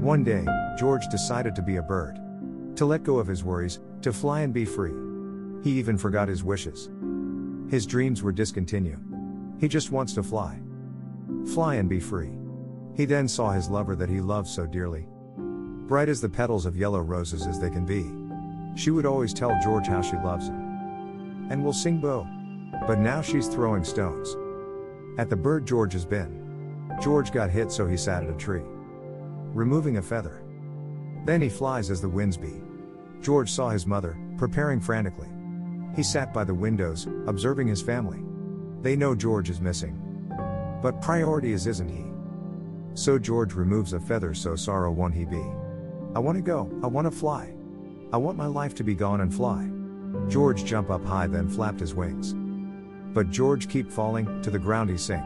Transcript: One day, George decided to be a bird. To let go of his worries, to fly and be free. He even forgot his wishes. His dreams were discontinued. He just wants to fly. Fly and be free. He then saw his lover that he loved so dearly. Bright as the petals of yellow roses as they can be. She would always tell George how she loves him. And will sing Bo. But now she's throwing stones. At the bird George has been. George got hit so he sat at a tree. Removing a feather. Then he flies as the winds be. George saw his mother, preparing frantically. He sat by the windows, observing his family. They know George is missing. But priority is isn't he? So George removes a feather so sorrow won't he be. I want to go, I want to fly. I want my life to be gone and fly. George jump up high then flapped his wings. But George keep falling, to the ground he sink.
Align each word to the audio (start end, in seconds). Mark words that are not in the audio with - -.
One 0.00 0.24
day, 0.24 0.46
George 0.78 1.08
decided 1.08 1.54
to 1.54 1.62
be 1.62 1.76
a 1.76 1.82
bird. 1.82 2.18
To 2.76 2.86
let 2.86 3.02
go 3.02 3.18
of 3.18 3.26
his 3.26 3.44
worries, 3.44 3.80
to 4.00 4.14
fly 4.14 4.40
and 4.40 4.54
be 4.54 4.64
free. 4.64 4.94
He 5.62 5.78
even 5.78 5.98
forgot 5.98 6.26
his 6.26 6.42
wishes. 6.42 6.88
His 7.68 7.84
dreams 7.84 8.22
were 8.22 8.32
discontinued. 8.32 8.98
He 9.58 9.68
just 9.68 9.90
wants 9.90 10.14
to 10.14 10.22
fly. 10.22 10.58
Fly 11.52 11.74
and 11.74 11.86
be 11.86 12.00
free. 12.00 12.30
He 12.96 13.04
then 13.04 13.28
saw 13.28 13.50
his 13.50 13.68
lover 13.68 13.94
that 13.94 14.08
he 14.08 14.22
loved 14.22 14.48
so 14.48 14.64
dearly. 14.64 15.06
Bright 15.36 16.08
as 16.08 16.22
the 16.22 16.30
petals 16.30 16.64
of 16.64 16.78
yellow 16.78 17.00
roses 17.00 17.46
as 17.46 17.60
they 17.60 17.68
can 17.68 17.84
be. 17.84 18.10
She 18.80 18.90
would 18.90 19.04
always 19.04 19.34
tell 19.34 19.60
George 19.62 19.86
how 19.86 20.00
she 20.00 20.16
loves 20.16 20.48
him. 20.48 21.48
And 21.50 21.62
will 21.62 21.74
sing 21.74 22.00
Bo. 22.00 22.26
But 22.86 23.00
now 23.00 23.20
she's 23.20 23.48
throwing 23.48 23.84
stones. 23.84 24.34
At 25.18 25.28
the 25.28 25.36
bird 25.36 25.66
George 25.66 25.92
has 25.92 26.06
been. 26.06 26.88
George 27.02 27.32
got 27.32 27.50
hit 27.50 27.70
so 27.70 27.86
he 27.86 27.98
sat 27.98 28.22
at 28.22 28.30
a 28.30 28.38
tree. 28.38 28.62
Removing 29.54 29.96
a 29.96 30.02
feather. 30.02 30.42
Then 31.24 31.40
he 31.40 31.48
flies 31.48 31.90
as 31.90 32.00
the 32.00 32.08
winds 32.08 32.36
be. 32.36 32.62
George 33.20 33.50
saw 33.50 33.68
his 33.68 33.84
mother, 33.84 34.16
preparing 34.38 34.80
frantically. 34.80 35.28
He 35.96 36.04
sat 36.04 36.32
by 36.32 36.44
the 36.44 36.54
windows, 36.54 37.08
observing 37.26 37.66
his 37.66 37.82
family. 37.82 38.22
They 38.80 38.94
know 38.94 39.16
George 39.16 39.50
is 39.50 39.60
missing. 39.60 40.00
But 40.80 41.02
priority 41.02 41.52
is 41.52 41.66
isn't 41.66 41.88
he? 41.88 42.04
So 42.94 43.18
George 43.18 43.54
removes 43.54 43.92
a 43.92 43.98
feather 43.98 44.34
so 44.34 44.54
sorrow 44.54 44.92
won't 44.92 45.14
he 45.14 45.24
be. 45.24 45.44
I 46.14 46.20
want 46.20 46.36
to 46.36 46.42
go, 46.42 46.70
I 46.82 46.86
want 46.86 47.06
to 47.06 47.10
fly. 47.10 47.52
I 48.12 48.18
want 48.18 48.38
my 48.38 48.46
life 48.46 48.74
to 48.76 48.84
be 48.84 48.94
gone 48.94 49.20
and 49.20 49.34
fly. 49.34 49.68
George 50.28 50.64
jump 50.64 50.90
up 50.90 51.04
high 51.04 51.26
then 51.26 51.48
flapped 51.48 51.80
his 51.80 51.94
wings. 51.94 52.34
But 53.12 53.30
George 53.30 53.68
keep 53.68 53.90
falling, 53.90 54.42
to 54.42 54.50
the 54.50 54.58
ground 54.60 54.90
he 54.90 54.96
sink. 54.96 55.24